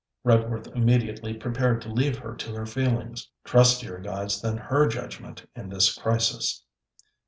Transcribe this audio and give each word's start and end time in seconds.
Redworth 0.23 0.65
immediately 0.75 1.35
prepared 1.35 1.79
to 1.83 1.93
leave 1.93 2.17
her 2.17 2.35
to 2.35 2.55
her 2.55 2.65
feelings 2.65 3.29
trustier 3.45 3.99
guides 3.99 4.41
than 4.41 4.57
her 4.57 4.87
judgement 4.87 5.47
in 5.55 5.69
this 5.69 5.93
crisis. 5.95 6.63